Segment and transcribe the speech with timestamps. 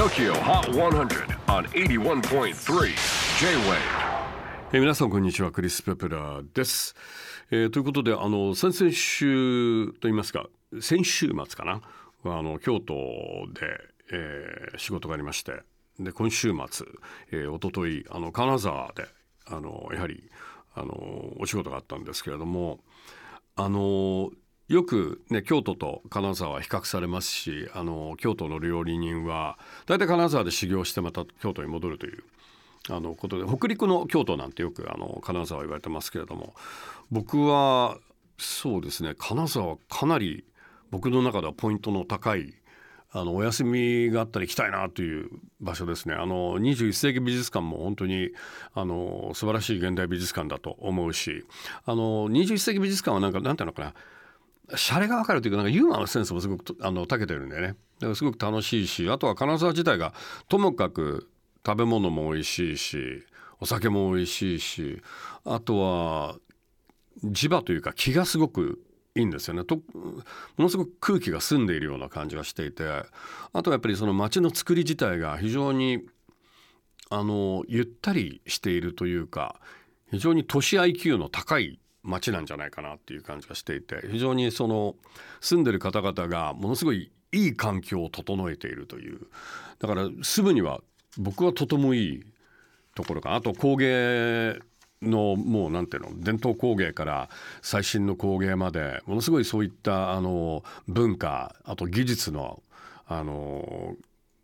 [0.00, 2.54] TOKYO HOT 100 on 81.3
[3.38, 4.80] J-WAVE.
[4.80, 6.94] 皆さんこんにちはクリス・ペプラーです、
[7.50, 10.46] えーということであの先々週といいますか
[10.80, 11.82] 先週末かな
[12.24, 12.94] あの京都
[13.52, 13.60] で、
[14.10, 15.60] えー仕事がありまして
[15.98, 16.86] で今週末、
[17.32, 19.04] えー、一昨日あの金沢で
[19.44, 20.30] あのやはり
[20.74, 20.94] あの
[21.38, 22.78] お仕事があったんですけれども
[23.54, 24.30] あの
[24.70, 32.22] よくね京都と金沢は比較されますしあの京都の料理人は大体金沢で修行してまた京都に戻るという
[32.88, 36.54] あのことで北陸の京都なんてよくあの金沢は言われてますけれども
[37.10, 37.98] 僕は
[38.38, 40.44] そうですね金沢はかなり
[40.92, 42.54] 僕の中ではポイントの高い
[43.10, 45.30] あのお休みがあったら行きたいなという
[45.60, 46.14] 場所ですね。
[46.14, 48.30] あの21世紀美術館も本当に
[48.72, 51.44] あの素晴らしい現代美術館だと思うし、
[51.86, 53.94] あの21世紀美術館はなんかなんていうのかな。
[54.76, 57.68] シャレがわかるというかなんかユーモアのセンスもすごくあの長けてるんでね。
[57.68, 57.76] だか
[58.08, 60.14] らすごく楽しいしあとは金沢自体が
[60.48, 61.28] ともかく
[61.66, 63.24] 食べ物も美味しいし
[63.60, 65.02] お酒も美味しいし
[65.44, 66.36] あとは
[67.24, 68.80] 磁場というか気がすごく
[69.14, 69.64] いいんですよね。
[69.64, 69.82] とも
[70.58, 72.84] のすごく空気が澄んでいるような感じがしていて
[73.52, 76.06] あとはやっぱりその街の作り自体が非常に
[77.10, 79.60] あのゆったりしているというか
[80.10, 84.94] 非常に都市 IQ の高い街なんじゃないかなっていう感じがしていて非常にその
[85.40, 89.20] 住んでる方々がものすごいいい環境を整えているという。
[89.78, 90.80] だから住むには
[91.18, 92.22] 僕はとてもいい
[92.94, 93.36] ところかな。
[93.36, 94.58] あと工芸
[95.02, 97.28] のもうなんていうの伝統工芸から
[97.62, 102.62] 最新の工芸までものすごいそういったあの文化あと技術の
[103.06, 103.96] あの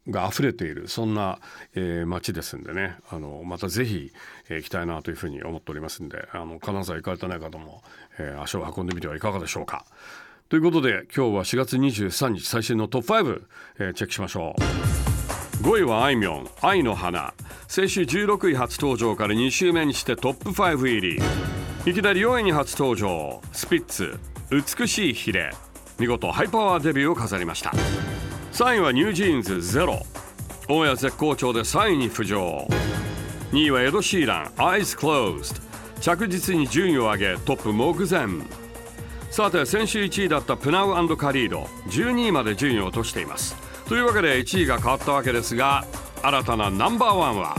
[0.09, 1.39] が溢れているそんな、
[1.75, 2.97] えー街ですんでね。
[3.11, 4.13] あのまたぜひ、
[4.48, 7.83] えー行きたいなというふうに思っておりますんであの金沢行かれてない方も、
[8.19, 9.85] えー足を運んでみてはいかがでしょうか。
[10.48, 13.43] ということで今日は4月23日最新のトップ5、
[13.79, 14.63] えーチェックしましょう。
[15.64, 17.33] 5位はあいみょん「愛の花」
[17.67, 21.19] 先週16位初登場から2週目にしてトップ5入り。
[21.86, 23.41] いきなり4位に初登場。
[23.53, 24.19] スピッツ
[24.51, 25.53] 「美しいヒレ」
[25.98, 27.73] 見事ハイパワーデビューを飾りました。
[28.56, 32.67] 3位は NewJeans「Zero」大谷絶好調で3位に浮上。
[33.52, 35.61] 2位はエド・シーラン「Eyes Closed」
[36.00, 38.27] 着実に順位を上げトップ目前。
[39.30, 41.68] さて先週1位だったプナウカリード。
[41.89, 43.55] 12位まで順位を落としています。
[43.90, 45.84] というわけで1位が変わったわけですが
[46.23, 47.56] 新たなナンバーワンは？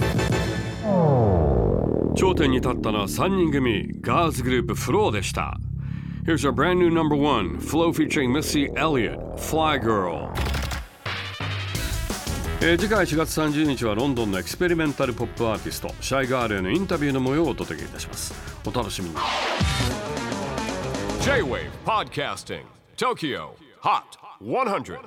[2.16, 5.60] 頂点に立ったのは3人組ガーズグループフローでした。
[6.26, 10.32] Here's our brand new number one Flow featuring Missy Elliott Fly Girl.
[12.60, 18.34] えー次回4月30日はロンドンのエクスペリメンタルポップアーティストシャイガールへのインタビューの模様をお届けいたします。
[18.66, 19.16] お楽しみに。
[21.22, 22.64] J-WAVE PODCASTING
[22.98, 23.50] TOKYO
[23.84, 24.02] HOT
[24.42, 25.00] 100